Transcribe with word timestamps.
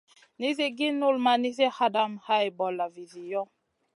Nizi 0.39 0.67
gi 0.77 0.89
null 0.91 1.17
ma 1.25 1.33
nizi 1.41 1.65
hadamèh 1.77 2.23
hay 2.27 2.47
bolla 2.57 2.85
vizi 2.95 3.23
yoh. 3.31 3.49